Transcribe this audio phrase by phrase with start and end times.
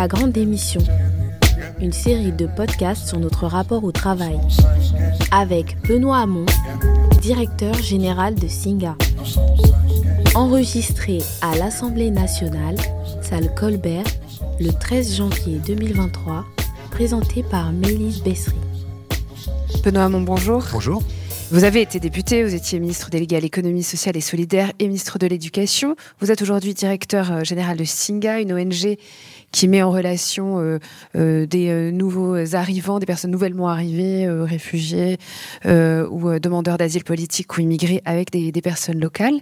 [0.00, 0.80] La Grande Démission,
[1.78, 4.40] une série de podcasts sur notre rapport au travail,
[5.30, 6.46] avec Benoît Hamon,
[7.20, 8.96] directeur général de Singa.
[10.34, 12.76] Enregistré à l'Assemblée nationale,
[13.20, 14.06] salle Colbert,
[14.58, 16.46] le 13 janvier 2023,
[16.90, 18.56] présenté par Mélise Bessery.
[19.84, 20.64] Benoît Hamon, bonjour.
[20.72, 21.02] Bonjour.
[21.52, 25.18] Vous avez été député, vous étiez ministre délégué à l'économie sociale et solidaire et ministre
[25.18, 25.96] de l'Éducation.
[26.20, 28.96] Vous êtes aujourd'hui directeur euh, général de Singa, une ONG
[29.52, 30.78] qui met en relation euh,
[31.16, 35.18] euh, des nouveaux arrivants, des personnes nouvellement arrivées, réfugiés
[35.64, 39.40] ou demandeurs d'asile politique ou immigrés avec des, des personnes locales.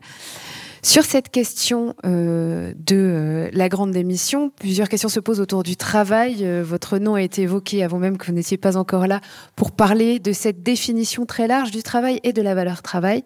[0.82, 5.76] Sur cette question euh, de euh, la grande démission, plusieurs questions se posent autour du
[5.76, 6.38] travail.
[6.42, 9.20] Euh, votre nom a été évoqué avant même que vous n'étiez pas encore là
[9.56, 13.24] pour parler de cette définition très large du travail et de la valeur travail,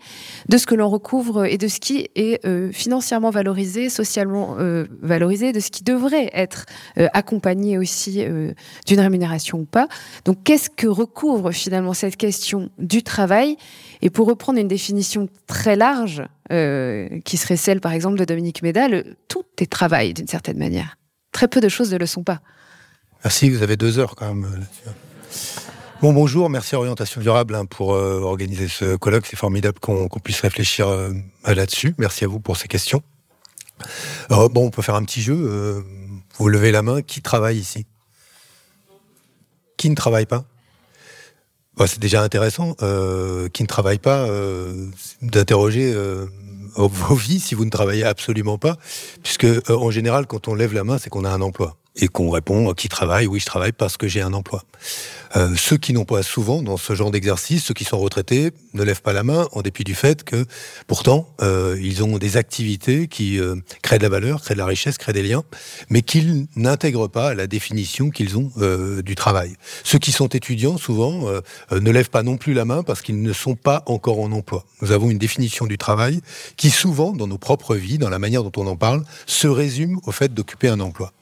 [0.49, 4.57] de ce que l'on recouvre et de ce qui est financièrement valorisé, socialement
[5.03, 6.67] valorisé, de ce qui devrait être
[6.97, 8.25] accompagné aussi
[8.87, 9.89] d'une rémunération ou pas.
[10.25, 13.57] Donc qu'est-ce que recouvre finalement cette question du travail?
[14.01, 18.63] Et pour reprendre une définition très large, euh, qui serait celle, par exemple, de Dominique
[18.63, 20.97] Médal, tout est travail d'une certaine manière.
[21.31, 22.41] Très peu de choses ne le sont pas.
[23.25, 24.45] Merci, vous avez deux heures quand même.
[24.45, 24.91] Euh,
[26.01, 29.27] bon, bonjour, merci à Orientation Durable hein, pour euh, organiser ce colloque.
[29.27, 30.89] C'est formidable qu'on puisse réfléchir
[31.47, 31.95] là-dessus.
[31.99, 33.03] Merci à vous pour ces questions.
[34.29, 35.85] bon, on peut faire un petit jeu.
[36.35, 37.03] vous levez la main.
[37.03, 37.87] Qui travaille ici?
[39.77, 40.45] Qui ne travaille pas?
[41.77, 42.75] Bah, C'est déjà intéressant.
[42.75, 44.27] qui ne travaille pas,
[45.23, 45.95] d'interroger
[46.77, 48.77] vos vies si vous ne travaillez absolument pas,
[49.23, 52.09] puisque euh, en général, quand on lève la main, c'est qu'on a un emploi et
[52.09, 54.65] qu'on répond euh, qui travaille, oui, je travaille parce que j'ai un emploi.
[55.37, 58.83] Euh, ceux qui n'ont pas souvent dans ce genre d'exercice, ceux qui sont retraités, ne
[58.83, 60.45] lèvent pas la main en dépit du fait que
[60.87, 64.67] pourtant euh, ils ont des activités qui euh, créent de la valeur, créent de la
[64.67, 65.43] richesse, créent des liens,
[65.89, 69.55] mais qu'ils n'intègrent pas la définition qu'ils ont euh, du travail.
[69.85, 71.31] Ceux qui sont étudiants souvent
[71.71, 74.65] ne lèvent pas non plus la main parce qu'ils ne sont pas encore en emploi.
[74.81, 76.21] Nous avons une définition du travail
[76.57, 80.01] qui souvent dans nos propres vies, dans la manière dont on en parle, se résume
[80.05, 81.13] au fait d'occuper un emploi.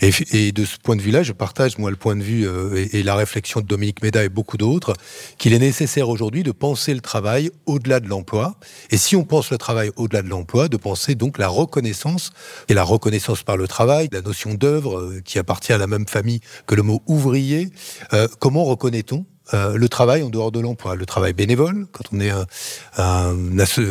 [0.00, 2.46] Et, de ce point de vue-là, je partage moi le point de vue
[2.76, 4.94] et, et la réflexion de Dominique Méda et beaucoup d'autres,
[5.38, 8.56] qu'il est nécessaire aujourd'hui de penser le travail au-delà de l'emploi.
[8.90, 12.30] Et si on pense le travail au-delà de l'emploi, de penser donc la reconnaissance,
[12.68, 16.06] et la reconnaissance par le travail, la notion d'œuvre euh, qui appartient à la même
[16.06, 17.70] famille que le mot ouvrier,
[18.12, 19.24] euh, comment reconnaît-on
[19.54, 22.46] euh, le travail en dehors de l'emploi, le travail bénévole quand on est un,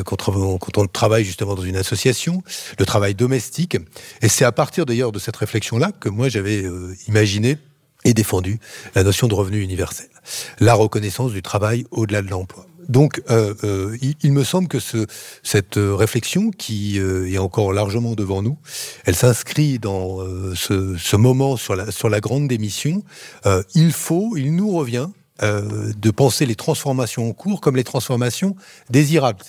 [0.03, 2.43] quand, on, quand, on, travaille justement dans une association,
[2.79, 3.77] le travail domestique.
[4.21, 6.65] Et c'est à partir d'ailleurs de cette réflexion-là que moi j'avais
[7.07, 7.57] imaginé
[8.03, 8.59] et défendu
[8.93, 10.07] la notion de revenu universel,
[10.59, 12.65] la reconnaissance du travail au-delà de l'emploi.
[12.89, 15.07] Donc, euh, euh, il, me semble que ce,
[15.43, 18.57] cette réflexion, qui euh, est encore largement devant nous,
[19.05, 20.19] elle s'inscrit dans
[20.55, 23.03] ce, ce, moment sur la, sur la grande démission.
[23.73, 25.09] il faut, il nous revient
[25.41, 28.55] de penser les transformations en cours comme les transformations
[28.89, 29.39] désirables.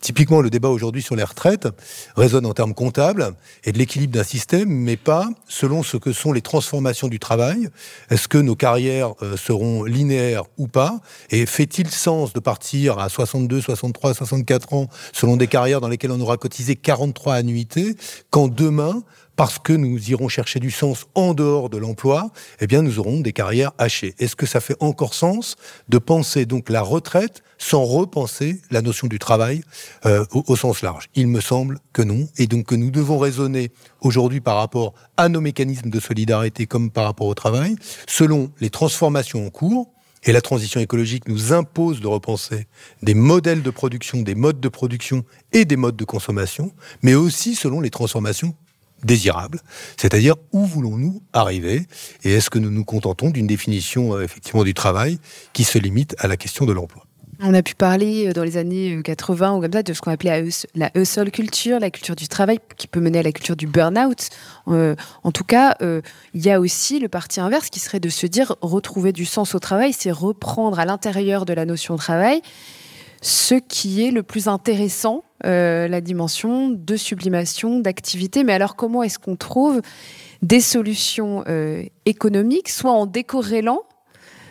[0.00, 1.68] Typiquement, le débat aujourd'hui sur les retraites
[2.16, 6.32] résonne en termes comptables et de l'équilibre d'un système, mais pas selon ce que sont
[6.32, 7.68] les transformations du travail.
[8.08, 11.00] Est-ce que nos carrières euh, seront linéaires ou pas?
[11.28, 16.12] Et fait-il sens de partir à 62, 63, 64 ans selon des carrières dans lesquelles
[16.12, 17.94] on aura cotisé 43 annuités
[18.30, 19.02] quand demain
[19.40, 22.30] parce que nous irons chercher du sens en dehors de l'emploi,
[22.60, 24.14] eh bien, nous aurons des carrières hachées.
[24.18, 25.56] Est-ce que ça fait encore sens
[25.88, 29.62] de penser donc la retraite sans repenser la notion du travail
[30.04, 31.08] euh, au, sens large?
[31.14, 33.70] Il me semble que non, et donc que nous devons raisonner
[34.02, 38.68] aujourd'hui par rapport à nos mécanismes de solidarité comme par rapport au travail, selon les
[38.68, 39.90] transformations en cours,
[40.24, 42.66] et la transition écologique nous impose de repenser
[43.02, 45.24] des modèles de production, des modes de production
[45.54, 48.54] et des modes de consommation, mais aussi selon les transformations
[49.04, 49.60] désirable,
[49.96, 51.86] c'est-à-dire où voulons-nous arriver
[52.24, 55.18] et est-ce que nous nous contentons d'une définition euh, effectivement du travail
[55.52, 57.04] qui se limite à la question de l'emploi?
[57.42, 60.00] On a pu parler euh, dans les années 80 euh, ou comme ça de ce
[60.00, 60.44] qu'on appelait
[60.74, 64.28] la hustle culture, la culture du travail qui peut mener à la culture du burn-out.
[64.66, 68.56] en tout cas, il y a aussi le parti inverse qui serait de se dire
[68.60, 72.42] retrouver du sens au travail, c'est reprendre à l'intérieur de la notion de travail
[73.22, 78.44] ce qui est le plus intéressant, euh, la dimension de sublimation, d'activité.
[78.44, 79.80] Mais alors comment est-ce qu'on trouve
[80.42, 83.82] des solutions euh, économiques, soit en décorrélant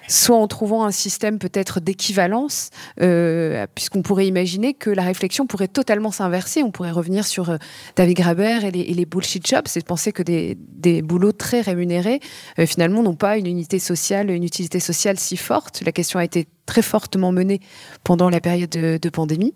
[0.07, 5.67] soit en trouvant un système peut-être d'équivalence, euh, puisqu'on pourrait imaginer que la réflexion pourrait
[5.67, 6.63] totalement s'inverser.
[6.63, 7.55] On pourrait revenir sur
[7.95, 12.21] David Graber et les, bullshit jobs, c'est de penser que des, boulots très rémunérés,
[12.65, 15.83] finalement, n'ont pas une unité sociale, une utilité sociale si forte.
[15.85, 17.59] La question a été très fortement menée
[18.03, 19.53] pendant la période de pandémie.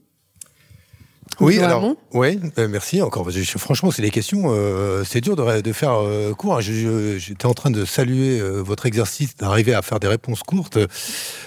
[1.39, 3.27] Oui, alors, oui, euh, merci encore.
[3.57, 6.61] franchement, c'est des questions, euh, c'est dur de, de faire euh, court.
[6.61, 10.77] J'étais en train de saluer votre exercice d'arriver à faire des réponses courtes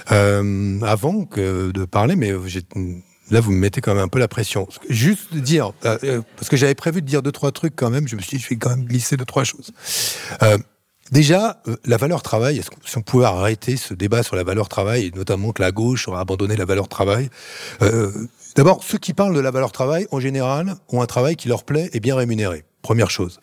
[0.09, 2.33] avant que de parler, mais
[3.29, 4.69] Là, vous me mettez quand même un peu la pression.
[4.89, 8.21] Juste dire, parce que j'avais prévu de dire deux, trois trucs quand même, je me
[8.21, 9.73] suis dit, je vais quand même glisser deux, trois choses.
[11.11, 14.69] Déjà, la valeur travail, est-ce que, si on pouvait arrêter ce débat sur la valeur
[14.69, 17.29] travail, et notamment que la gauche aurait abandonné la valeur travail,
[18.57, 21.63] D'abord, ceux qui parlent de la valeur travail, en général, ont un travail qui leur
[21.63, 22.65] plaît et bien rémunéré.
[22.87, 23.41] Première chose.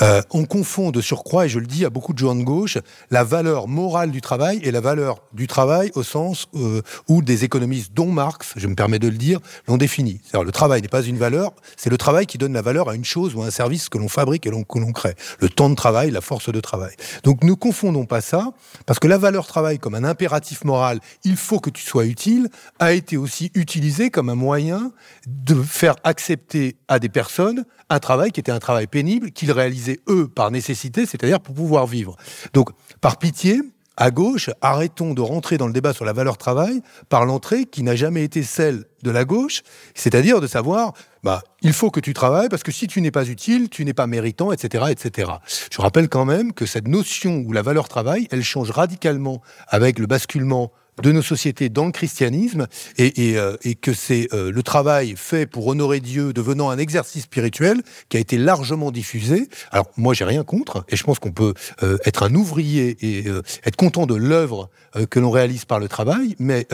[0.00, 2.78] Euh, on confond de surcroît, et je le dis à beaucoup de gens de gauche,
[3.10, 7.42] la valeur morale du travail et la valeur du travail au sens euh, où des
[7.42, 10.20] économistes, dont Marx, je me permets de le dire, l'ont défini.
[10.22, 12.94] C'est-à-dire le travail n'est pas une valeur, c'est le travail qui donne la valeur à
[12.94, 15.16] une chose ou à un service que l'on fabrique et que l'on crée.
[15.40, 16.94] Le temps de travail, la force de travail.
[17.24, 18.52] Donc ne confondons pas ça,
[18.86, 22.50] parce que la valeur travail comme un impératif moral, il faut que tu sois utile,
[22.78, 24.92] a été aussi utilisé comme un moyen
[25.26, 30.00] de faire accepter à des personnes un travail qui était un travail pénible qu'ils réalisaient
[30.08, 32.16] eux par nécessité, c'est-à-dire pour pouvoir vivre.
[32.52, 32.70] Donc,
[33.00, 33.62] par pitié,
[33.96, 37.82] à gauche, arrêtons de rentrer dans le débat sur la valeur travail par l'entrée qui
[37.82, 39.62] n'a jamais été celle de la gauche,
[39.94, 40.92] c'est-à-dire de savoir,
[41.22, 43.94] bah, il faut que tu travailles parce que si tu n'es pas utile, tu n'es
[43.94, 45.30] pas méritant, etc., etc.
[45.72, 49.98] Je rappelle quand même que cette notion où la valeur travail, elle change radicalement avec
[49.98, 52.66] le basculement de nos sociétés dans le christianisme
[52.96, 57.82] et, euh, que c'est euh, le travail fait pour honorer Dieu devenant un exercice spirituel
[58.08, 59.48] qui a été largement diffusé.
[59.70, 63.26] Alors moi j'ai rien contre et je pense qu'on peut euh, être un ouvrier et
[63.64, 64.70] être content de l'œuvre
[65.10, 66.66] que l'on réalise par le travail, mais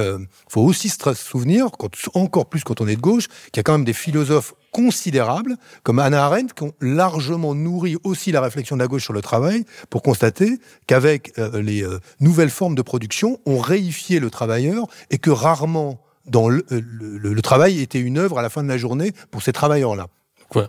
[0.48, 1.68] faut aussi se souvenir,
[2.14, 5.56] encore plus quand on est de gauche, qu'il y a quand même des philosophes considérables,
[5.84, 9.20] comme Anna Arendt, qui ont largement nourri aussi la réflexion de la gauche sur le
[9.20, 14.86] travail, pour constater qu'avec euh, les euh, nouvelles formes de production, on réifiait le travailleur
[15.10, 18.68] et que rarement dans le, euh, le, travail était une œuvre à la fin de
[18.68, 20.08] la journée pour ces travailleurs-là.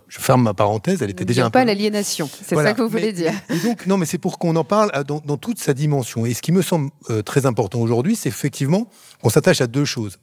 [0.07, 3.11] Je ferme ma parenthèse, elle était déjà un pas l'aliénation, c'est ça que vous voulez
[3.11, 3.33] dire.
[3.65, 6.25] donc, non, mais c'est pour qu'on en parle dans, dans, toute sa dimension.
[6.25, 6.89] Et ce qui me semble
[7.25, 8.87] très important aujourd'hui, c'est effectivement
[9.21, 10.19] qu'on s'attache à deux choses.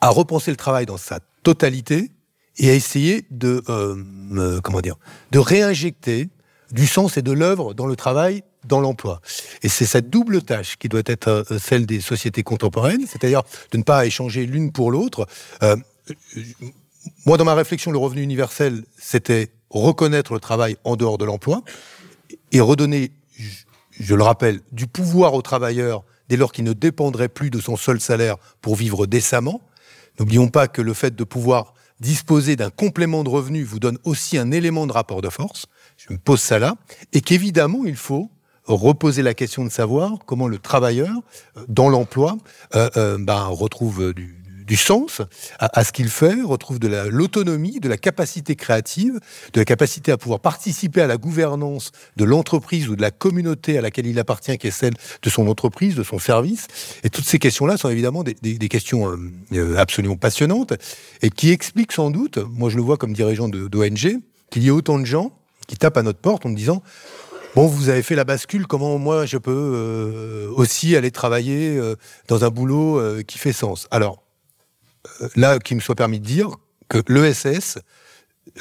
[0.00, 2.10] À repenser le travail dans sa totalité,
[2.58, 4.96] et à essayer de, euh, comment dire,
[5.30, 6.28] de réinjecter
[6.72, 9.20] du sens et de l'œuvre dans le travail, dans l'emploi.
[9.62, 13.78] Et c'est cette double tâche qui doit être euh, celle des sociétés contemporaines, c'est-à-dire de
[13.78, 15.26] ne pas échanger l'une pour l'autre.
[15.62, 15.76] Euh,
[17.24, 21.62] moi, dans ma réflexion, le revenu universel, c'était reconnaître le travail en dehors de l'emploi
[22.52, 23.12] et redonner,
[23.98, 27.76] je le rappelle, du pouvoir aux travailleurs dès lors qu'il ne dépendrait plus de son
[27.76, 29.62] seul salaire pour vivre décemment.
[30.18, 34.38] N'oublions pas que le fait de pouvoir disposer d'un complément de revenu vous donne aussi
[34.38, 35.66] un élément de rapport de force,
[35.96, 36.76] je me pose ça là,
[37.12, 38.30] et qu'évidemment, il faut
[38.64, 41.16] reposer la question de savoir comment le travailleur,
[41.56, 42.36] euh, dans l'emploi,
[42.74, 44.37] euh, euh, ben, retrouve du,
[44.68, 45.22] du sens
[45.58, 49.18] à, ce qu'il fait, retrouve de l'autonomie, de la capacité créative,
[49.54, 53.78] de la capacité à pouvoir participer à la gouvernance de l'entreprise ou de la communauté
[53.78, 54.92] à laquelle il appartient, qui est celle
[55.22, 56.66] de son entreprise, de son service.
[57.02, 58.34] Et toutes ces questions-là sont évidemment des,
[58.68, 59.16] questions euh,
[59.54, 60.74] euh, absolument passionnantes
[61.22, 64.18] et qui expliquent sans doute, moi je le vois comme dirigeant d'ONG,
[64.50, 65.32] qu'il y ait autant de gens
[65.66, 66.82] qui tapent à notre porte en me disant
[67.54, 71.80] Bon, vous avez fait la bascule, comment moi je peux euh, aussi aller travailler
[72.28, 73.88] dans un boulot qui fait sens?
[73.90, 74.22] Alors,
[75.36, 76.50] là, qu'il me soit permis de dire
[76.88, 77.78] que l'ESS,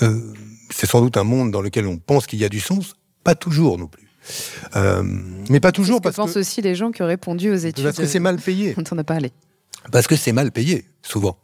[0.02, 0.34] euh,
[0.70, 3.36] c'est sans doute un monde dans lequel on pense qu'il y a du sens, pas
[3.36, 4.08] toujours non plus.
[4.76, 5.04] Euh,
[5.50, 6.22] mais pas toujours parce que...
[6.22, 7.86] Je pense aussi les gens qui ont répondu aux études.
[7.86, 8.74] Parce que c'est mal payé.
[8.78, 9.32] Dont on a parlé.
[9.92, 11.38] Parce que c'est mal payé, souvent.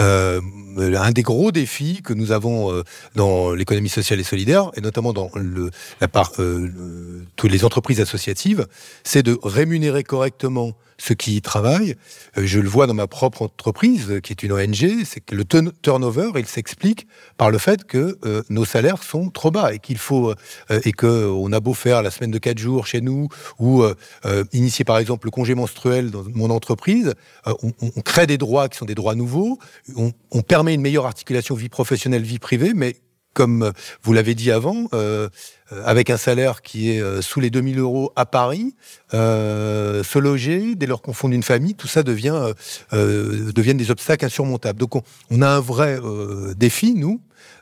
[0.00, 0.40] Euh,
[0.76, 2.82] un des gros défis que nous avons euh,
[3.14, 5.70] dans l'économie sociale et solidaire, et notamment dans le,
[6.00, 8.66] la part, euh, toutes les entreprises associatives,
[9.02, 11.96] c'est de rémunérer correctement ceux qui y travaillent.
[12.36, 15.44] Euh, je le vois dans ma propre entreprise, qui est une ONG, c'est que le
[15.82, 19.98] turnover, il s'explique par le fait que euh, nos salaires sont trop bas et qu'il
[19.98, 23.28] faut euh, et que on a beau faire la semaine de quatre jours chez nous
[23.58, 23.84] ou
[24.52, 27.72] initier par exemple le congé menstruel dans mon entreprise, on,
[28.02, 29.58] crée des droits qui sont des droits nouveaux,
[29.96, 32.96] on permet une meilleure articulation vie professionnelle vie privée, mais
[33.36, 33.70] comme
[34.02, 35.28] vous l'avez dit avant, euh,
[35.84, 38.74] avec un salaire qui est euh, sous les 2000 euros à Paris,
[39.12, 42.52] euh, se loger, dès lors qu'on fonde une famille, tout ça devient
[42.94, 44.78] euh, deviennent des obstacles insurmontables.
[44.78, 46.00] Donc on, on a un vrai
[46.56, 47.20] défi, nous,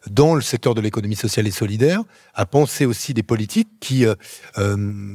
[0.09, 2.03] dans le secteur de l'économie sociale et solidaire,
[2.35, 4.05] à penser aussi des politiques qui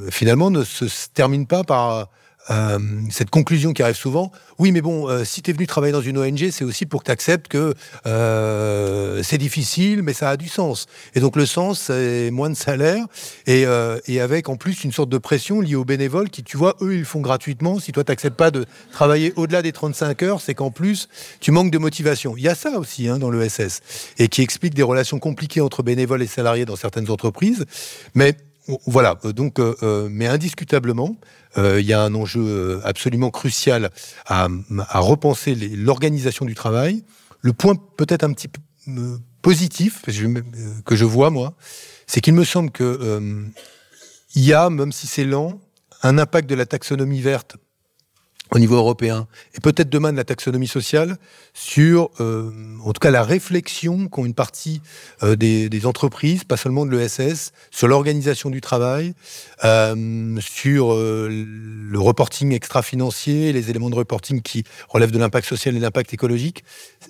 [0.10, 2.10] finalement ne se terminent pas par
[2.50, 2.80] euh,
[3.12, 4.32] cette conclusion qui arrive souvent.
[4.58, 7.02] Oui, mais bon, euh, si tu es venu travailler dans une ONG, c'est aussi pour
[7.02, 7.74] que tu acceptes que
[8.08, 10.88] euh, c'est difficile, mais ça a du sens.
[11.16, 13.06] Et donc le sens, c'est moins de salaire
[13.46, 13.66] et,
[14.08, 16.96] et, avec en plus une sorte de pression liée aux bénévoles qui, tu vois, eux,
[16.96, 17.80] ils font gratuitement.
[17.80, 21.08] Si toi, tu n'acceptes pas de travailler au-delà des 35 heures, c'est qu'en plus,
[21.40, 22.36] tu manques de motivation.
[22.36, 23.82] Il y a ça aussi hein, dans le SS
[24.18, 27.66] et qui explique des relations compliquées entre bénévoles et salariés dans certaines entreprises.
[28.16, 28.36] Mais
[28.86, 29.60] voilà, donc,
[30.10, 31.18] mais indiscutablement,
[31.58, 33.90] euh, il y a un enjeu euh, absolument crucial
[34.28, 34.48] à,
[34.96, 37.04] repenser l'organisation du travail.
[37.42, 40.04] Le point peut-être un petit peu euh, positif
[40.86, 41.56] que je vois moi,
[42.06, 43.32] c'est qu'il me semble que
[44.36, 45.60] il y a, même si c'est lent,
[46.04, 47.58] un impact de la taxonomie verte
[48.52, 51.18] au niveau européen, et peut-être demain de la taxonomie sociale,
[51.54, 52.52] sur, euh,
[52.84, 54.82] en tout cas, la réflexion qu'ont une partie
[55.24, 59.14] euh, des, des, entreprises, pas seulement de l'ESS, sur l'organisation du travail,
[59.64, 65.76] euh, sur euh, le reporting extra-financier, les éléments de reporting qui relèvent de l'impact social
[65.76, 66.64] et de l'impact écologique.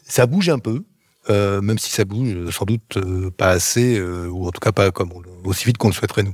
[0.05, 0.83] Ça bouge un peu.
[1.29, 2.97] Euh, même si ça bouge sans doute
[3.37, 5.11] pas assez, ou en tout cas pas comme
[5.43, 6.33] aussi vite qu'on le souhaiterait nous.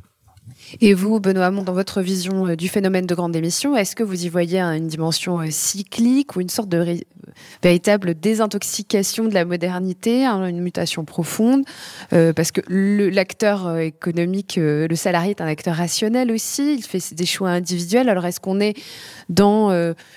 [0.82, 4.04] Et vous, Benoît Hamon, dans votre vision euh, du phénomène de grande émission, est-ce que
[4.04, 7.00] vous y voyez une dimension euh, cyclique ou une sorte de
[7.64, 11.64] véritable désintoxication de la modernité, une mutation profonde
[12.14, 17.26] euh, Parce que l'acteur économique, le salarié est un acteur rationnel aussi, il fait des
[17.26, 18.10] choix individuels.
[18.10, 18.76] Alors est-ce qu'on est
[19.30, 19.72] dans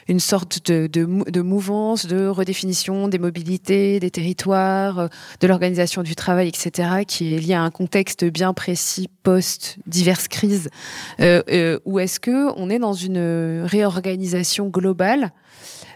[0.08, 5.08] une sorte de, de, mouvance, de redéfinition des mobilités, des territoires,
[5.40, 10.47] de l'organisation du travail, etc., qui est liée à un contexte bien précis post-diverses crises
[11.20, 15.32] euh, euh, Ou est-ce que on est dans une réorganisation globale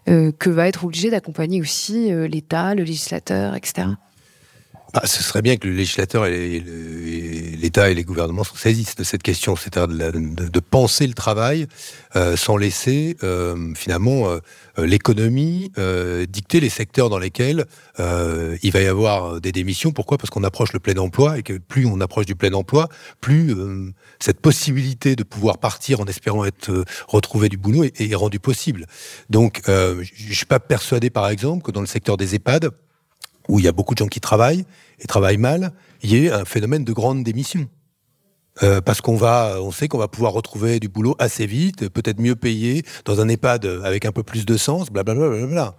[0.08, 3.88] euh, que va être obligé d'accompagner aussi l'État, le législateur, etc.
[4.94, 9.04] Ah, ce serait bien que le législateur et l'État et les gouvernements se saisissent de
[9.04, 11.66] cette question, c'est-à-dire de, penser le travail
[12.36, 13.16] sans laisser
[13.74, 14.28] finalement
[14.76, 15.72] l'économie
[16.28, 17.64] dicter les secteurs dans lesquels
[17.98, 19.92] il va y avoir des démissions.
[19.92, 20.18] Pourquoi?
[20.18, 22.88] Parce qu'on approche le plein emploi et que plus on approche du plein emploi,
[23.20, 23.54] plus
[24.22, 28.86] cette possibilité de pouvoir partir en espérant être euh, retrouvé du boulot est, rendue possible.
[29.30, 32.70] Donc, euh, je suis pas persuadé, par exemple, que dans le secteur des EHPAD,
[33.48, 34.64] où il y a beaucoup de gens qui travaillent
[34.98, 35.72] et travaillent mal,
[36.02, 37.68] il y ait un phénomène de grande démission.
[38.62, 42.20] Euh, parce qu'on va, on sait qu'on va pouvoir retrouver du boulot assez vite, peut-être
[42.20, 45.28] mieux payé, dans un EHPAD avec un peu plus de sens, blablabla.
[45.28, 45.76] Bla bla bla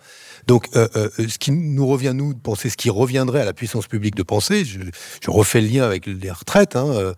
[0.47, 3.53] donc, euh, euh, ce qui nous revient, nous, de penser, ce qui reviendrait à la
[3.53, 4.79] puissance publique de penser, je,
[5.23, 7.13] je refais le lien avec les retraites, hein, euh,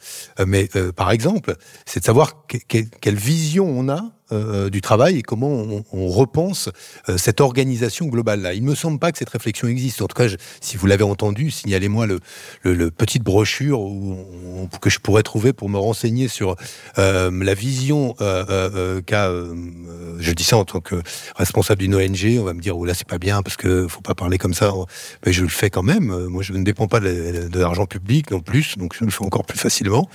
[0.46, 5.22] mais euh, par exemple, c'est de savoir quelle vision on a euh, du travail et
[5.22, 6.70] comment on, repense
[7.10, 8.56] euh, cette organisation globale-là.
[8.56, 10.02] Il ne me semble pas que cette réflexion existe.
[10.02, 10.28] En tout cas,
[10.62, 12.20] si vous l'avez entendu, signalez-moi le,
[12.64, 14.18] le, petite brochure où
[14.82, 16.56] que je pourrais trouver pour me renseigner sur
[16.98, 19.32] euh, la vision qu'a.
[20.18, 20.96] je dis ça en tant que
[21.36, 22.40] responsable d'une ONG.
[22.40, 24.56] On va me dire, oh là, c'est pas bien parce que faut pas parler comme
[24.56, 24.74] ça.
[25.24, 26.26] Mais je le fais quand même.
[26.26, 29.46] Moi, je ne dépends pas de, l'argent public non plus, donc je le fais encore
[29.46, 30.10] plus facilement.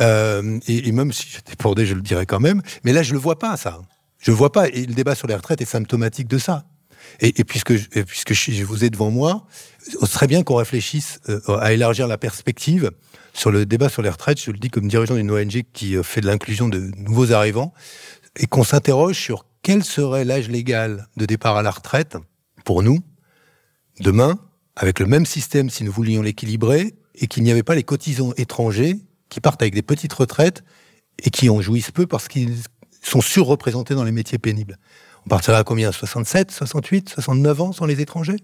[0.00, 2.62] Et, et, même si je dépendais, je le dirais quand même.
[2.84, 3.80] Mais là, je le vois pas ça.
[4.18, 4.68] Je vois pas.
[4.68, 6.64] Et le débat sur les retraites est symptomatique de ça.
[7.20, 7.72] Et, puisque,
[8.04, 9.46] puisque je vous ai devant moi,
[9.80, 12.90] ce serait bien qu'on réfléchisse euh, à élargir la perspective
[13.32, 14.40] sur le débat sur les retraites.
[14.40, 17.72] Je le dis comme dirigeant d'une ONG qui euh, fait de l'inclusion de nouveaux arrivants
[18.36, 22.16] et qu'on s'interroge sur quel serait l'âge légal de départ à la retraite
[22.64, 23.00] pour nous
[24.00, 24.38] demain,
[24.76, 28.32] avec le même système si nous voulions l'équilibrer et qu'il n'y avait pas les cotisants
[28.36, 28.96] étrangers
[29.28, 30.62] qui partent avec des petites retraites
[31.22, 32.58] et qui en jouissent peu parce qu'ils
[33.08, 34.78] sont surreprésentés dans les métiers pénibles.
[35.26, 35.92] On partirait à combien?
[35.92, 38.38] 67, 68, 69 ans sans les étrangers?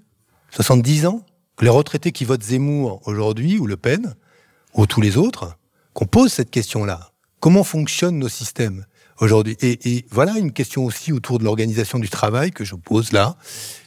[0.51, 1.25] 70 ans?
[1.61, 4.15] Les retraités qui votent Zemmour aujourd'hui, ou Le Pen,
[4.75, 5.57] ou tous les autres,
[5.93, 7.13] qu'on pose cette question-là.
[7.41, 8.87] Comment fonctionnent nos systèmes
[9.21, 9.57] aujourd'hui?
[9.61, 13.37] Et, voilà une question aussi autour de l'organisation du travail que je pose là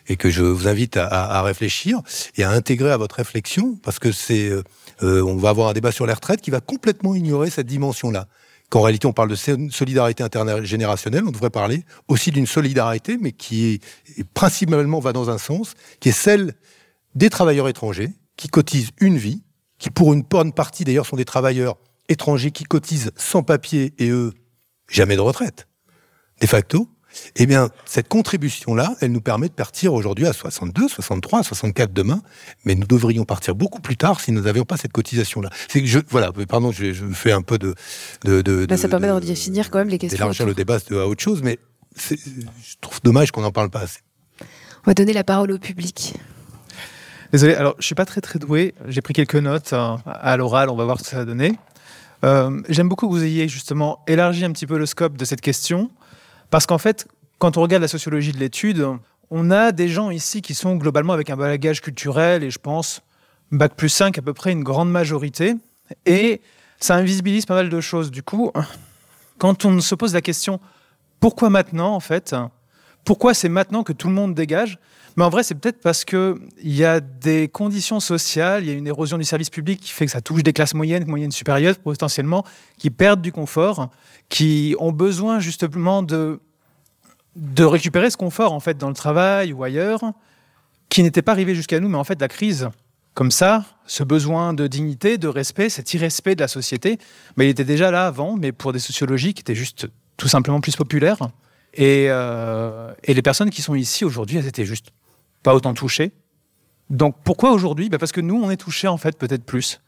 [0.07, 2.01] et que je vous invite à, réfléchir
[2.38, 4.63] et à intégrer à votre réflexion parce que c'est euh,
[5.03, 8.27] euh, on va avoir un débat sur les retraites qui va complètement ignorer cette dimension-là
[8.69, 13.79] qu'en réalité on parle de solidarité intergénérationnelle, on devrait parler aussi d'une solidarité, mais qui
[14.17, 16.53] est, principalement va dans un sens, qui est celle
[17.15, 19.43] des travailleurs étrangers qui cotisent une vie,
[19.79, 21.77] qui pour une bonne partie d'ailleurs sont des travailleurs
[22.09, 24.33] étrangers qui cotisent sans papier et eux
[24.88, 25.67] jamais de retraite,
[26.41, 26.89] de facto,
[27.36, 32.21] eh bien, cette contribution-là, elle nous permet de partir aujourd'hui à 62, 63, 64 demain,
[32.65, 35.50] mais nous devrions partir beaucoup plus tard si nous n'avions pas cette cotisation-là.
[35.67, 37.75] C'est que je, voilà, pardon, je, je, fais un peu de,
[38.24, 40.17] de, de, Là, ça permet de redéfinir quand même les questions.
[40.17, 41.59] D'élargir le débat à autre chose, mais
[42.09, 44.00] je trouve dommage qu'on n'en parle pas assez.
[44.41, 46.13] On va donner la parole au public.
[47.31, 48.74] Désolé, alors je suis pas très très doué.
[48.88, 50.69] J'ai pris quelques notes hein, à l'oral.
[50.69, 51.57] On va voir ce que ça va donner.
[52.24, 55.41] Euh, J'aime beaucoup que vous ayez justement élargi un petit peu le scope de cette
[55.41, 55.91] question
[56.49, 57.07] Parce qu'en fait,
[57.39, 58.87] quand on regarde la sociologie de l'étude,
[59.29, 63.01] on a des gens ici qui sont globalement avec un bagage culturel et je pense
[63.51, 65.55] bac plus 5 à peu près une grande majorité.
[66.05, 66.41] Et
[66.79, 68.11] ça invisibilise pas mal de choses.
[68.11, 68.51] Du coup,
[69.37, 70.59] quand on se pose la question
[71.19, 72.35] pourquoi maintenant en fait
[73.05, 74.79] Pourquoi c'est maintenant que tout le monde dégage
[75.17, 78.75] mais en vrai, c'est peut-être parce qu'il y a des conditions sociales, il y a
[78.75, 81.75] une érosion du service public qui fait que ça touche des classes moyennes, moyennes supérieures,
[81.79, 82.45] potentiellement,
[82.77, 83.89] qui perdent du confort,
[84.29, 86.39] qui ont besoin justement de,
[87.35, 90.01] de récupérer ce confort en fait dans le travail ou ailleurs,
[90.89, 92.69] qui n'était pas arrivé jusqu'à nous, mais en fait la crise,
[93.15, 96.99] comme ça, ce besoin de dignité, de respect, cet irrespect de la société,
[97.37, 100.61] mais il était déjà là avant, mais pour des sociologies qui étaient juste tout simplement
[100.61, 101.27] plus populaires.
[101.74, 104.88] Et, euh, et les personnes qui sont ici aujourd'hui, elles étaient juste
[105.43, 106.12] pas autant touché.
[106.89, 107.89] Donc pourquoi aujourd'hui?
[107.89, 109.81] Bah Parce que nous, on est touché en fait peut-être plus.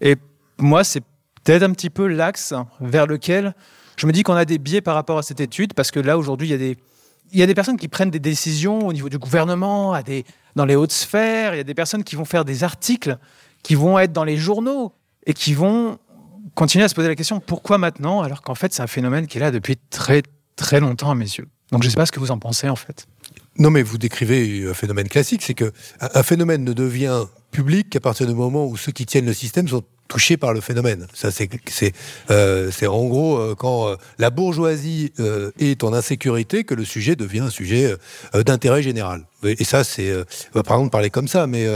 [0.00, 0.16] Et
[0.58, 1.02] moi, c'est
[1.44, 3.54] peut-être un petit peu l'axe vers lequel
[3.96, 6.18] je me dis qu'on a des biais par rapport à cette étude, parce que là,
[6.18, 6.76] aujourd'hui, il y a des...
[7.32, 10.24] Il y a des personnes qui prennent des décisions au niveau du gouvernement, à des,
[10.54, 11.54] dans les hautes sphères.
[11.54, 13.18] Il y a des personnes qui vont faire des articles,
[13.64, 14.92] qui vont être dans les journaux
[15.26, 15.98] et qui vont
[16.54, 18.22] continuer à se poser la question pourquoi maintenant?
[18.22, 20.22] Alors qu'en fait c'est un phénomène qui est là depuis très
[20.56, 21.48] très longtemps à mes yeux.
[21.72, 23.06] Donc je ne sais pas ce que vous en pensez en fait.
[23.58, 28.00] Non, mais vous décrivez un phénomène classique, c'est que un phénomène ne devient public qu'à
[28.00, 31.06] partir du moment où ceux qui tiennent le système sont touché par le phénomène.
[31.12, 31.48] Ça, c'est
[32.30, 35.12] euh, en gros euh, quand euh, la bourgeoisie
[35.58, 37.94] est en insécurité que le sujet devient un sujet
[38.34, 39.26] d'intérêt général.
[39.44, 40.12] Et ça, c'est
[40.52, 41.66] par exemple parler comme ça, mais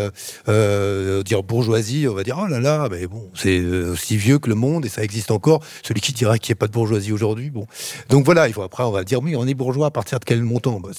[1.24, 4.54] dire bourgeoisie, on va dire oh là là, mais bon, c'est aussi vieux que le
[4.54, 5.62] monde et ça existe encore.
[5.82, 7.66] Celui qui dira qu'il n'y a pas de bourgeoisie aujourd'hui, bon.
[8.08, 10.24] Donc voilà, il faut après on va dire oui, on est bourgeois à partir de
[10.24, 10.80] quel montant?
[10.80, 10.90] Bah,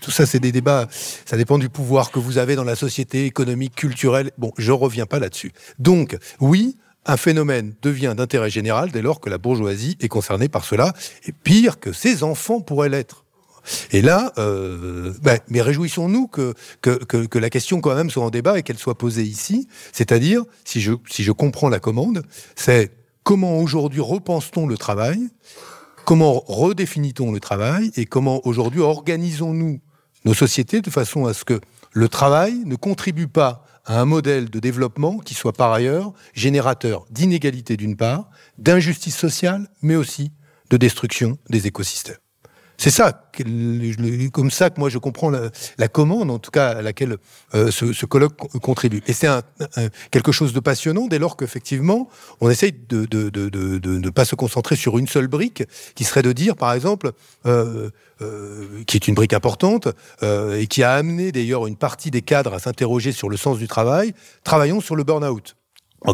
[0.00, 0.88] Tout ça, c'est des débats.
[1.24, 4.30] Ça dépend du pouvoir que vous avez dans la société économique, culturelle.
[4.38, 5.52] Bon, je reviens pas là-dessus.
[5.78, 6.76] Donc oui
[7.06, 10.92] un phénomène devient d'intérêt général dès lors que la bourgeoisie est concernée par cela,
[11.26, 13.24] et pire que ses enfants pourraient l'être.
[13.92, 18.58] Et là, euh, ben, mais réjouissons-nous que, que, la question quand même soit en débat
[18.58, 19.68] et qu'elle soit posée ici.
[19.92, 22.22] C'est-à-dire, si je, si je comprends la commande,
[22.56, 25.28] c'est comment aujourd'hui repense-t-on le travail,
[26.04, 29.80] comment redéfinit-on le travail et comment aujourd'hui organisons-nous
[30.24, 31.60] nos sociétés de façon à ce que
[31.92, 37.06] le travail ne contribue pas à un modèle de développement qui soit par ailleurs générateur
[37.10, 40.32] d'inégalité d'une part, d'injustice sociale, mais aussi
[40.70, 42.18] de destruction des écosystèmes.
[42.80, 43.28] C'est ça,
[44.32, 47.16] comme ça que moi je comprends la, commande, en tout cas à laquelle
[47.56, 49.02] euh, ce, colloque contribue.
[49.08, 49.26] Et c'est
[50.12, 52.08] quelque chose de passionnant dès lors qu'effectivement
[52.40, 55.64] on essaye de ne pas se concentrer sur une seule brique,
[55.96, 57.10] qui serait de dire par exemple,
[57.46, 57.90] euh,
[58.22, 59.88] euh, qui est une brique importante
[60.22, 63.66] et qui a amené d'ailleurs une partie des cadres à s'interroger sur le sens du
[63.66, 64.14] travail,
[64.44, 65.57] travaillons sur le burn-out.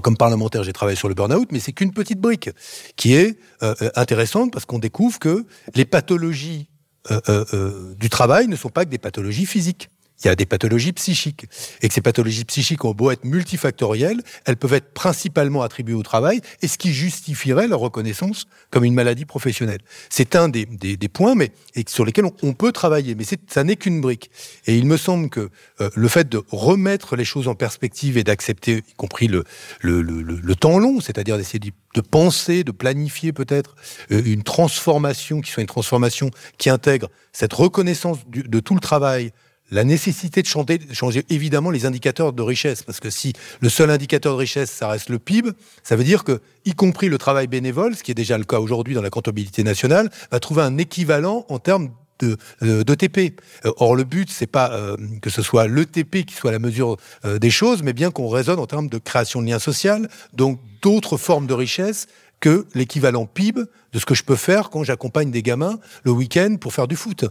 [0.03, 2.51] Comme parlementaire, j'ai travaillé sur le burn-out, mais c'est qu'une petite brique
[2.97, 5.45] qui est euh, euh, intéressante parce qu'on découvre que
[5.75, 6.69] les pathologies
[7.11, 9.91] euh, du travail ne sont pas que des pathologies physiques
[10.25, 11.47] il y a des pathologies psychiques.
[11.83, 16.03] Et que ces pathologies psychiques ont beau être multifactorielles, elles peuvent être principalement attribuées au
[16.03, 19.81] travail, et ce qui justifierait leur reconnaissance comme une maladie professionnelle.
[20.09, 21.53] C'est un des, des, points mais,
[21.89, 24.31] sur lesquels on, peut travailler, mais ça n'est qu'une brique.
[24.67, 28.25] Et il me semble que euh, le fait de remettre les choses en perspective et
[28.25, 29.45] d'accepter, y compris le,
[29.81, 33.77] le, le, le temps long, c'est-à-dire d'essayer de penser, de planifier peut-être
[34.11, 39.33] euh, une transformation qui soit une transformation qui intègre cette reconnaissance de tout le travail,
[39.75, 43.91] la nécessité de changer, changer, évidemment les indicateurs de richesse, parce que si le seul
[43.91, 45.51] indicateur de richesse, ça reste le PIB,
[45.83, 48.61] ça veut dire que, y compris le travail bénévole, ce qui est déjà le cas
[48.61, 53.35] aujourd'hui dans la comptabilité nationale, va trouver un équivalent en termes de, euh, de, TP.
[53.65, 56.61] Euh, or, le but, c'est pas euh, que ce soit le TP qui soit la
[56.61, 60.61] mesure des choses, mais bien qu'on raisonne en termes de création de liens sociaux, donc
[60.83, 62.07] d'autres formes de richesse
[62.39, 66.57] que l'équivalent PIB de ce que je peux faire quand j'accompagne des gamins le week-end
[66.61, 67.25] pour faire du foot.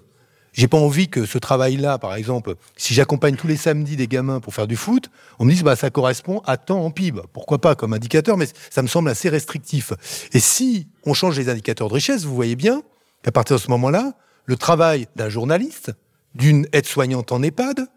[0.53, 4.39] J'ai pas envie que ce travail-là, par exemple, si j'accompagne tous les samedis des gamins
[4.39, 7.21] pour faire du foot, on me dise bah ça correspond à temps en PIB.
[7.33, 9.93] Pourquoi pas comme indicateur, mais ça me semble assez restrictif.
[10.31, 12.83] Et si on change les indicateurs de richesse, vous voyez bien
[13.23, 14.13] qu'à partir de ce moment-là,
[14.45, 15.91] le travail d'un journaliste,
[16.35, 17.87] d'une aide-soignante en EHPAD,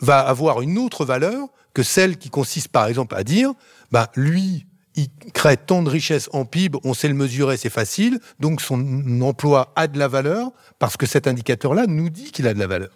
[0.00, 3.52] va avoir une autre valeur que celle qui consiste, par exemple, à dire,
[3.90, 8.20] bah lui, il crée tant de richesses en PIB, on sait le mesurer, c'est facile,
[8.40, 12.54] donc son emploi a de la valeur, parce que cet indicateur-là nous dit qu'il a
[12.54, 12.90] de la valeur.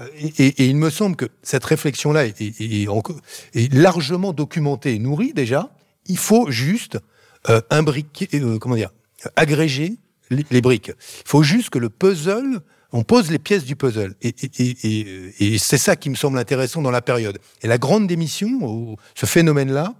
[0.00, 5.70] Euh, et, il me semble que cette réflexion-là est, largement documentée et nourrie déjà.
[6.06, 6.98] Il faut juste
[7.48, 8.90] euh, imbriquer, euh, comment dire,
[9.36, 9.96] agréger
[10.30, 10.88] les, briques.
[10.88, 12.60] Il faut juste que le puzzle,
[12.92, 14.14] on pose les pièces du puzzle.
[14.22, 14.34] Et,
[15.40, 17.38] et c'est ça qui me semble intéressant dans la période.
[17.62, 19.94] Et la grande démission, ce phénomène-là,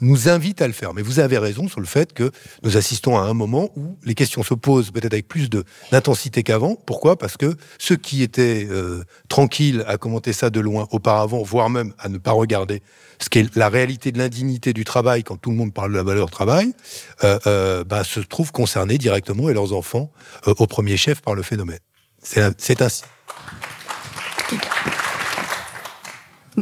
[0.00, 0.94] nous invite à le faire.
[0.94, 2.30] Mais vous avez raison sur le fait que
[2.62, 5.48] nous assistons à un moment où les questions se posent peut-être avec plus
[5.90, 6.76] d'intensité qu'avant.
[6.86, 7.16] Pourquoi?
[7.16, 11.94] Parce que ceux qui étaient euh, tranquilles à commenter ça de loin auparavant, voire même
[11.98, 12.82] à ne pas regarder
[13.18, 15.96] ce qui est la réalité de l'indignité du travail quand tout le monde parle de
[15.96, 16.72] la valeur travail,
[17.24, 20.10] euh, euh, bah, se trouvent concernés directement et leurs enfants
[20.46, 21.78] au premier chef par le phénomène.
[22.22, 23.02] C'est ainsi.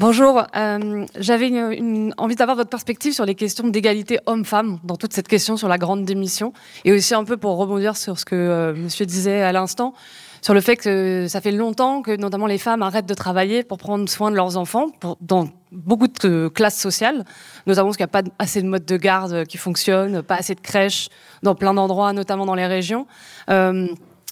[0.01, 5.13] Bonjour, euh, j'avais une, envie d'avoir votre perspective sur les questions d'égalité homme-femme dans toute
[5.13, 6.53] cette question sur la grande démission
[6.85, 9.95] et aussi un peu pour rebondir sur ce que euh, monsieur disait à l'instant
[10.41, 13.79] sur le fait que ça fait longtemps que notamment les femmes arrêtent de travailler pour
[13.79, 17.25] prendre soin de leurs enfants pour, dans beaucoup de classes sociales,
[17.67, 20.55] notamment parce qu'il n'y a pas assez de modes de garde qui fonctionnent, pas assez
[20.55, 21.09] de crèches
[21.43, 23.09] dans plein d'endroits, notamment dans les régions.
[23.51, 23.89] Euh,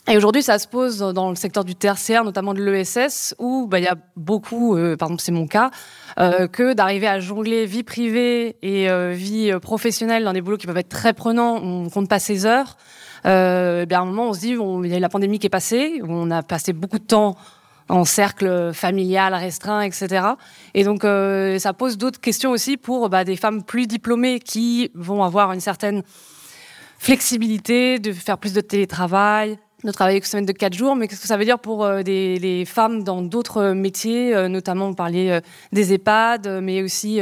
[0.08, 3.78] et aujourd'hui, ça se pose dans le secteur du tertiaire, notamment de l'ESS, où bah,
[3.78, 5.70] il y a beaucoup, euh, par exemple c'est mon cas,
[6.18, 10.66] euh, que d'arriver à jongler vie privée et euh, vie professionnelle dans des boulots qui
[10.66, 12.76] peuvent être très prenants, on compte pas ses heures.
[13.26, 15.50] Euh, bien à un moment, on se dit, il y a la pandémie qui est
[15.50, 17.36] passée, on a passé beaucoup de temps
[17.88, 20.26] en cercle familial restreint, etc.
[20.74, 24.90] Et donc, euh, ça pose d'autres questions aussi pour bah, des femmes plus diplômées qui
[24.94, 26.02] vont avoir une certaine
[26.98, 31.20] flexibilité, de faire plus de télétravail, de travailler que semaine de 4 jours, mais qu'est-ce
[31.20, 35.30] que ça veut dire pour euh, des, les femmes dans d'autres métiers, euh, notamment parlait
[35.30, 35.40] euh,
[35.72, 37.20] des EHPAD, mais aussi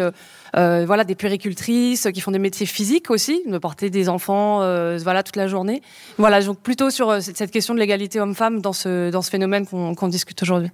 [0.54, 4.58] voilà des puéricultrices qui font des métiers physiques aussi, de porter des enfants
[4.98, 5.82] voilà toute la journée.
[6.18, 10.08] Voilà donc plutôt sur cette question de l'égalité homme-femme dans ce dans ce phénomène qu'on
[10.08, 10.70] discute aujourd'hui.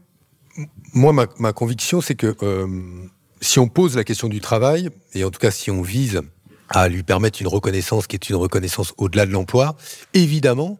[0.93, 2.37] Moi, ma, ma conviction, c'est que
[3.41, 6.21] si on pose la question du travail, et en tout cas si on vise
[6.71, 9.77] à lui permettre une reconnaissance qui est une reconnaissance au-delà de l'emploi,
[10.15, 10.79] évidemment,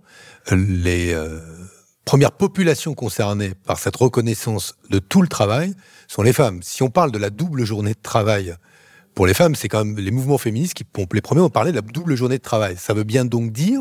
[0.53, 1.41] les euh,
[2.05, 5.75] premières populations concernées par cette reconnaissance de tout le travail
[6.09, 6.61] sont les femmes.
[6.63, 8.55] Si on parle de la double journée de travail
[9.15, 11.77] pour les femmes, c'est quand même les mouvements féministes qui, les premiers ont parlé de
[11.77, 12.77] la double journée de travail.
[12.79, 13.81] Ça veut bien donc dire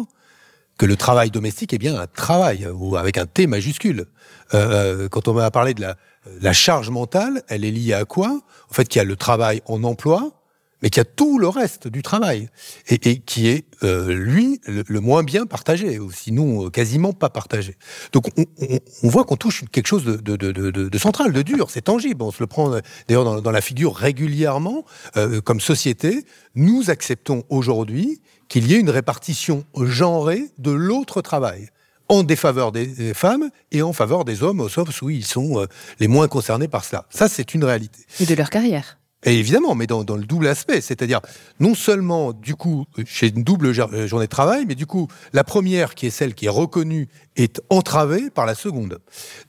[0.79, 4.05] que le travail domestique est bien un travail, ou avec un T majuscule.
[4.53, 5.95] Euh, euh quand on m'a parlé de la,
[6.41, 8.41] la charge mentale, elle est liée à quoi?
[8.69, 10.38] En fait, qu'il y a le travail en emploi,
[10.81, 12.49] mais qui a tout le reste du travail
[12.87, 17.29] et, et qui est euh, lui le, moins bien partagé, ou sinon euh, quasiment pas
[17.29, 17.75] partagé.
[18.11, 21.41] Donc on, on, on voit qu'on touche quelque chose de, de, de, de, central, de
[21.41, 22.23] dur, c'est tangible.
[22.23, 24.85] On se le prend euh, d'ailleurs dans, la figure régulièrement
[25.17, 26.25] euh, comme société.
[26.55, 31.69] Nous acceptons aujourd'hui qu'il y ait une répartition genrée de l'autre travail
[32.07, 35.67] en défaveur des femmes et en faveur des hommes, sauf où ils sont
[35.99, 37.05] les moins concernés par cela.
[37.11, 37.99] Ça, c'est une réalité.
[38.19, 38.98] Et de leur carrière.
[39.25, 41.19] Et évidemment, mais dans, le double aspect, c'est-à-dire
[41.59, 45.43] non seulement du coup chez une double euh, journée de travail, mais du coup la
[45.43, 48.99] première qui est celle qui est reconnue est entravée par la seconde.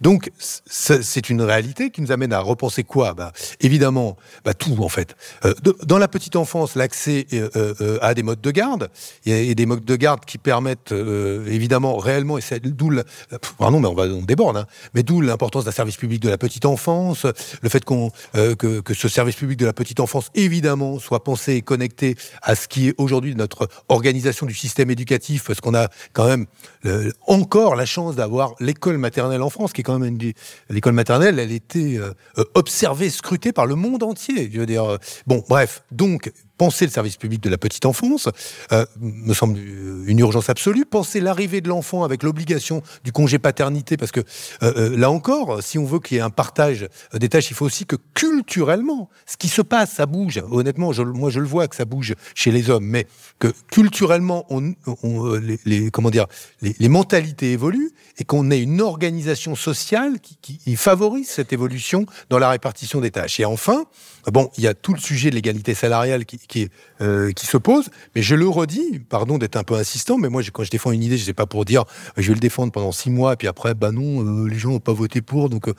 [0.00, 3.14] Donc c'est une réalité qui nous amène à repenser quoi?
[3.14, 5.16] Bah, Évidemment, bah, tout en fait.
[5.44, 5.54] Euh,
[5.84, 8.90] dans la petite enfance, l'accès euh, euh, à des modes de garde,
[9.26, 13.02] y a des modes de garde qui permettent euh, évidemment réellement, et c'est d'où, mais
[13.60, 17.26] on va on déborde, hein, mais d'où l'importance d'un service public de la petite enfance,
[17.62, 21.62] le fait qu'on que ce service public de la petite enfance, évidemment, soit pensé et
[21.62, 26.26] connecté à ce qui est aujourd'hui notre organisation du système éducatif, parce qu'on a quand
[26.26, 26.46] même
[26.86, 30.32] euh, encore la chance d'avoir l'école maternelle en France, qui est quand même une
[30.70, 32.12] l'école maternelle, elle était euh,
[32.54, 34.50] observée, scrutée par le monde entier.
[34.52, 34.96] Je veux dire, euh,
[35.26, 38.28] bon, bref, donc penser le service public de la petite enfance
[38.70, 40.84] euh, me semble une urgence absolue.
[40.84, 44.20] Penser l'arrivée de l'enfant avec l'obligation du congé paternité, parce que
[44.62, 47.54] euh, euh, là encore, si on veut qu'il y ait un partage des tâches, il
[47.54, 50.42] faut aussi que culturellement, ce qui se passe, ça bouge.
[50.50, 53.06] Honnêtement, moi je le vois que ça bouge chez les hommes, mais
[53.38, 54.46] que culturellement,
[55.64, 56.26] les, comment dire,
[56.60, 62.38] les mentalités évoluent et qu'on ait une organisation sociale qui, qui, favorise cette évolution dans
[62.38, 63.40] la répartition des tâches.
[63.40, 63.86] Et enfin,
[64.26, 66.68] bon, il y a tout le sujet de l'égalité salariale qui, qui,
[67.00, 70.64] euh, se pose, mais je le redis, pardon d'être un peu insistant, mais moi, quand
[70.64, 71.84] je défends une idée, je sais pas pour dire,
[72.16, 74.70] je vais le défendre pendant six mois, et puis après, bah non, euh, les gens
[74.70, 75.74] n'ont pas voté pour, donc euh,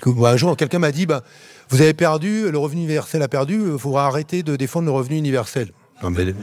[0.00, 1.22] que un jour, quelqu'un m'a dit, bah,
[1.70, 5.16] vous avez perdu, le revenu universel a perdu, il faudra arrêter de défendre le revenu
[5.16, 5.72] universel.
[6.02, 6.34] Non, mais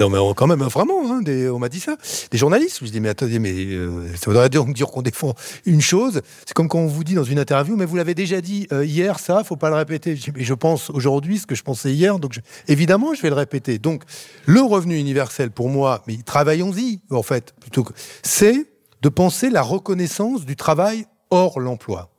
[0.00, 1.96] non, mais quand même, vraiment, hein, des, on m'a dit ça.
[2.30, 5.34] Des journalistes, je dis, mais attendez, mais euh, ça voudrait dire qu'on défend
[5.66, 6.20] une chose.
[6.46, 8.84] C'est comme quand on vous dit dans une interview, mais vous l'avez déjà dit euh,
[8.84, 10.16] hier, ça, faut pas le répéter.
[10.16, 13.22] Je, dis, mais je pense aujourd'hui ce que je pensais hier, donc je, évidemment, je
[13.22, 13.78] vais le répéter.
[13.78, 14.02] Donc,
[14.46, 18.66] le revenu universel, pour moi, mais travaillons-y, en fait, plutôt que, c'est
[19.00, 22.10] de penser la reconnaissance du travail hors l'emploi.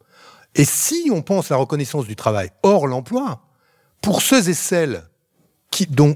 [0.55, 3.41] Et si on pense la reconnaissance du travail hors l'emploi,
[4.01, 5.03] pour ceux et celles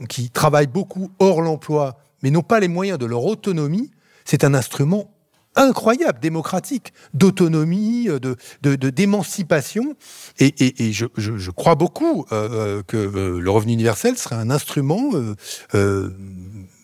[0.08, 3.92] qui, travaillent beaucoup hors l'emploi, mais n'ont pas les moyens de leur autonomie,
[4.26, 5.12] c'est un instrument
[5.56, 9.96] incroyable, démocratique, d'autonomie, de, d'émancipation.
[10.40, 15.12] Et, je, crois beaucoup que le revenu universel serait un instrument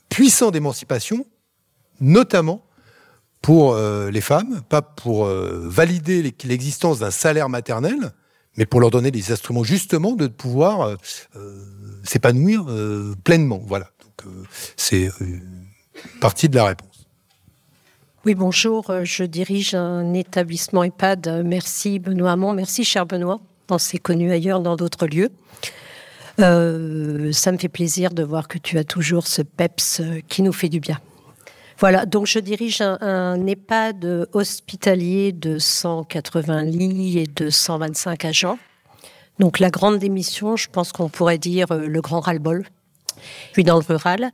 [0.10, 1.26] puissant d'émancipation,
[2.02, 2.66] notamment
[3.42, 8.12] pour les femmes, pas pour valider l'existence d'un salaire maternel,
[8.58, 10.98] mais pour leur donner des instruments justement de pouvoir
[12.06, 12.66] s'épanouir
[13.24, 13.62] pleinement.
[13.66, 13.90] Voilà.
[14.02, 14.34] Donc
[14.78, 15.10] c'est
[16.22, 16.96] partie de la réponse.
[18.26, 18.90] Oui, bonjour.
[18.90, 21.44] Euh, je dirige un établissement EHPAD.
[21.46, 22.54] Merci Benoît Hamon.
[22.54, 23.40] Merci cher Benoît.
[23.70, 25.30] On s'est connu ailleurs dans d'autres lieux.
[26.40, 30.42] Euh, ça me fait plaisir de voir que tu as toujours ce PEPS euh, qui
[30.42, 31.00] nous fait du bien.
[31.78, 38.58] Voilà, donc je dirige un, EHPAD hospitalier de 180 lits et de 125 agents.
[39.40, 42.66] Donc la grande démission, je pense qu'on pourrait dire le grand ras-le-bol.
[43.54, 44.32] Puis dans le rural,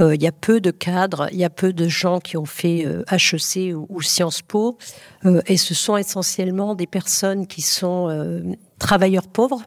[0.00, 2.44] euh, il y a peu de cadres, il y a peu de gens qui ont
[2.44, 4.76] fait HEC euh, ou, Sciences Po,
[5.24, 9.62] euh, et ce sont essentiellement des personnes qui sont travailleurs pauvres.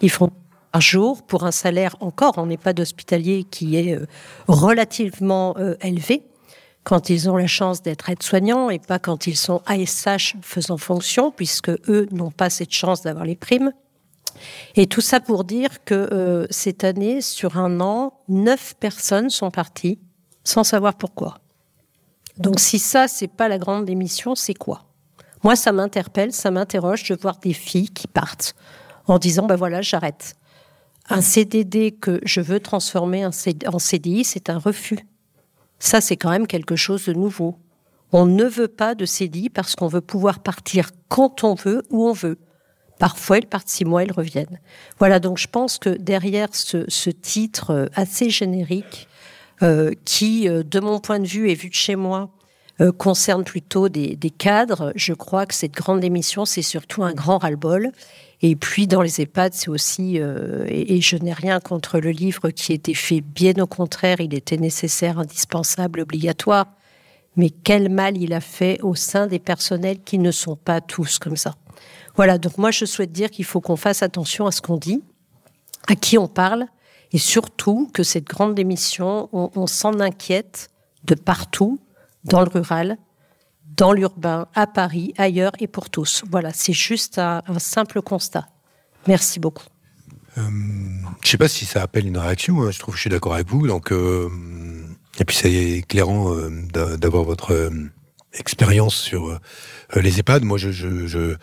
[0.00, 0.30] Ils font
[0.72, 3.98] un jour pour un salaire encore on n'est pas d'hospitalier qui est
[4.46, 6.22] relativement élevé
[6.84, 11.32] quand ils ont la chance d'être aides-soignants et pas quand ils sont ASH faisant fonction,
[11.32, 13.72] puisque eux n'ont pas cette chance d'avoir les primes.
[14.74, 19.50] Et tout ça pour dire que euh, cette année, sur un an, neuf personnes sont
[19.50, 19.98] parties
[20.44, 21.38] sans savoir pourquoi.
[22.38, 24.84] Donc si ça, c'est pas la grande démission, c'est quoi?
[25.42, 28.54] Moi, ça m'interpelle, ça m'interroge de voir des filles qui partent
[29.06, 30.34] en disant, ben voilà, j'arrête.
[31.08, 35.06] Un CDD que je veux transformer en CDI, c'est un refus.
[35.78, 37.58] Ça, c'est quand même quelque chose de nouveau.
[38.12, 42.08] On ne veut pas de CDI parce qu'on veut pouvoir partir quand on veut, où
[42.08, 42.38] on veut.
[42.98, 44.58] Parfois, ils partent six mois, ils reviennent.
[44.98, 49.08] Voilà, donc je pense que derrière ce, titre euh, assez générique,
[49.62, 52.30] euh, qui, euh, de mon point de vue et vu de chez moi,
[52.98, 57.90] concerne plutôt des, cadres, je crois que cette grande émission, c'est surtout un grand ras-le-bol.
[58.42, 62.74] Et puis, dans les EHPAD, c'est aussi, et, je n'ai rien contre le livre qui
[62.74, 66.66] été fait, bien au contraire, il était nécessaire, indispensable, obligatoire.
[67.36, 71.18] Mais quel mal il a fait au sein des personnels qui ne sont pas tous
[71.18, 71.54] comme ça.
[72.16, 75.02] Voilà, donc moi je souhaite dire qu'il faut qu'on fasse attention à ce qu'on dit,
[75.86, 76.66] à qui on parle,
[77.12, 80.70] et surtout que cette grande démission, on, s'en inquiète
[81.04, 81.78] de partout,
[82.24, 82.96] dans le rural,
[83.76, 86.24] dans l'urbain, à Paris, ailleurs et pour tous.
[86.30, 88.48] Voilà, c'est juste un, simple constat.
[89.06, 89.66] Merci beaucoup.
[90.38, 92.62] Euh, je ne sais pas si ça appelle une réaction.
[92.62, 92.70] Hein.
[92.70, 93.66] Je trouve que je suis d'accord avec vous.
[93.66, 94.28] Donc, euh,
[95.20, 97.70] et puis c'est éclairant euh, d'avoir votre
[98.38, 99.38] expérience sur euh,
[100.00, 100.44] les EHPAD.
[100.44, 101.36] Moi, je, je, je, euh,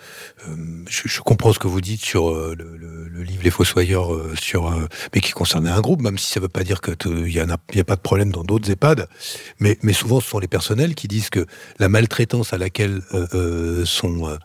[0.87, 2.77] je, comprends ce que vous dites sur euh, le,
[3.07, 4.73] le, livre Les Fossoyeurs, sur,
[5.13, 7.57] mais qui concernait un groupe, même si ça ne veut pas dire qu'il n'y a,
[7.73, 9.07] y a pas de problème dans d'autres EHPAD.
[9.59, 11.45] Mais, mais souvent, ce sont les personnels qui disent que
[11.79, 13.01] la maltraitance à laquelle
[13.85, 14.37] sont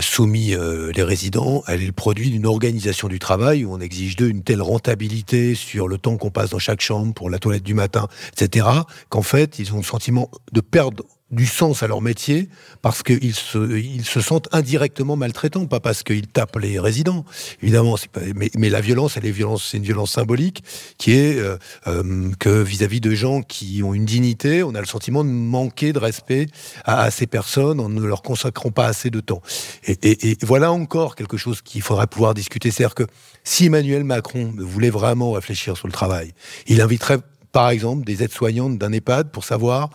[0.00, 0.54] soumis
[0.94, 4.42] les résidents, elle est le produit d'une organisation du travail où on exige d'eux une
[4.42, 8.08] telle rentabilité sur le temps qu'on passe dans chaque chambre pour la toilette du matin,
[8.32, 8.66] etc.,
[9.08, 12.48] qu'en fait, ils ont le sentiment de perdre du sens à leur métier
[12.82, 17.24] parce qu'ils se, ils se sentent indirectement maltraitants, pas parce qu'ils tapent les résidents.
[17.62, 20.62] Évidemment, c'est pas, mais, mais, la violence, elle est violence, c'est une violence symbolique
[20.98, 24.86] qui est euh, euh, que vis-à-vis de gens qui ont une dignité, on a le
[24.86, 26.46] sentiment de manquer de respect
[26.84, 29.42] à, ces personnes en ne leur consacrant pas assez de temps.
[29.84, 32.70] Et, et, et voilà encore quelque chose qu'il faudra pouvoir discuter.
[32.70, 33.06] C'est-à-dire que
[33.42, 36.32] si Emmanuel Macron voulait vraiment réfléchir sur le travail,
[36.66, 37.18] il inviterait
[37.52, 39.90] par exemple des aides-soignantes d'un EHPAD pour savoir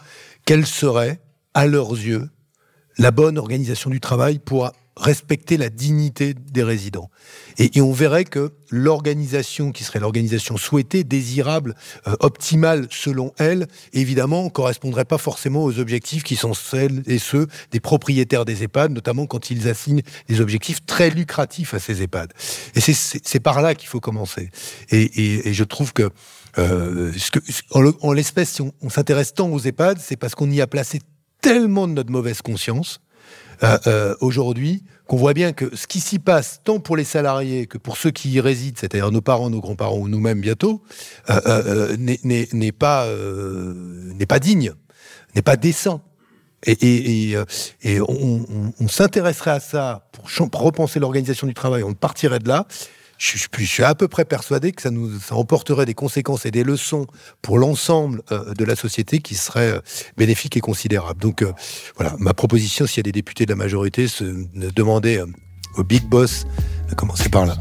[0.45, 1.19] quelle serait
[1.57, 2.29] à leurs yeux,
[2.99, 7.09] la bonne organisation du travail pour respecter la dignité des résidents.
[7.57, 11.73] Et, on verrait que l'organisation qui serait l'organisation souhaitée, désirable,
[12.07, 17.47] euh, optimale selon elle, évidemment, correspondrait pas forcément aux objectifs qui sont celles et ceux
[17.71, 22.33] des propriétaires des EHPAD, notamment quand ils assignent des objectifs très lucratifs à ces EHPAD.
[22.75, 24.51] Et c'est par là qu'il faut commencer.
[24.91, 26.11] Et, je trouve que,
[26.59, 27.11] euh,
[27.71, 30.99] en l'espèce, si on s'intéresse tant aux EHPAD, c'est parce qu'on y a placé
[31.41, 33.01] tellement de notre mauvaise conscience
[33.63, 37.65] euh, euh, aujourd'hui qu'on voit bien que ce qui s'y passe, tant pour les salariés
[37.65, 40.83] que pour ceux qui y résident, c'est-à-dire nos parents, nos grands-parents ou nous-mêmes bientôt,
[41.29, 44.73] euh, n'est pas n'est pas digne,
[45.33, 46.01] n'est pas décent.
[46.65, 47.31] Et,
[47.83, 51.83] et, on, on s'intéresserait à ça pour repenser l'organisation du travail.
[51.83, 52.67] On partirait de là
[53.17, 56.63] je, suis à peu près persuadé que ça nous ça emporterait des conséquences et des
[56.63, 57.07] leçons
[57.41, 59.79] pour l'ensemble euh, de la société qui seraient euh,
[60.17, 61.19] bénéfiques et considérables.
[61.19, 61.51] Donc euh,
[61.95, 65.23] voilà, ma proposition, s'il y a des députés de la majorité, c'est de demander
[65.75, 66.45] au big boss
[66.89, 67.55] de commencer par là.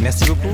[0.00, 0.48] Merci beaucoup.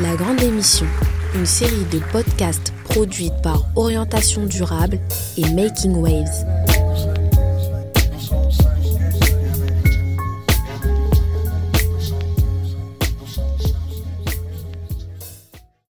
[0.00, 0.86] La La Grande Émission,
[1.34, 4.98] une série de podcasts produite par Orientation Durable
[5.36, 6.69] et Making Waves.
[8.30, 8.59] souls.